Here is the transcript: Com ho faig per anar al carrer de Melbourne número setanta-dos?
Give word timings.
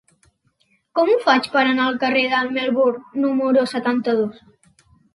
Com 0.99 1.11
ho 1.11 1.17
faig 1.25 1.51
per 1.57 1.61
anar 1.65 1.87
al 1.91 2.01
carrer 2.05 2.25
de 2.33 2.41
Melbourne 2.57 3.25
número 3.29 3.71
setanta-dos? 3.77 4.47